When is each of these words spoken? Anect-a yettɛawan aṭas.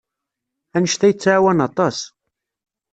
Anect-a 0.75 1.07
yettɛawan 1.09 1.63
aṭas. 1.67 1.97